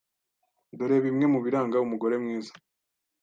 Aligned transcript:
Dore 0.77 0.97
bimwe 1.05 1.25
mu 1.33 1.39
biranga 1.45 1.83
umugore 1.85 2.15
mwiza: 2.23 2.53